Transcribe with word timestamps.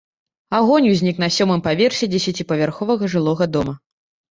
Агонь 0.59 0.87
узнік 0.93 1.17
на 1.25 1.29
сёмым 1.35 1.61
паверсе 1.69 2.11
дзесяціпавярховага 2.15 3.13
жылога 3.17 3.53
дома. 3.59 3.79